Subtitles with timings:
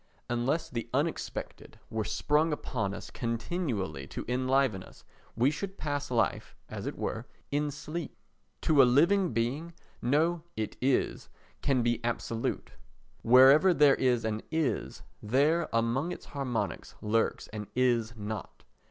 [0.31, 5.03] Unless the unexpected were sprung upon us continually to enliven us
[5.35, 8.17] we should pass life, as it were, in sleep.
[8.61, 11.29] To a living being no "It is"
[11.61, 12.71] can be absolute;
[13.21, 18.63] wherever there is an "Is," there, among its harmonics, lurks an "Is not."